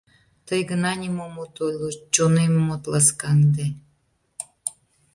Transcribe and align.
Тый 0.47 0.61
гына 0.69 0.91
нимом 1.01 1.33
от 1.43 1.55
ойло, 1.65 1.89
чонемым 2.13 2.67
от 2.75 2.83
ласкаҥде. 2.91 3.67